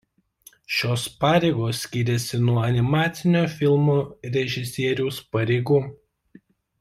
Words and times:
Šios 0.75 1.01
pareigos 1.23 1.81
skiriasi 1.87 2.39
nuo 2.47 2.63
animacinio 2.71 3.43
filmo 3.59 3.99
režisieriaus 4.39 5.21
pareigų. 5.37 5.79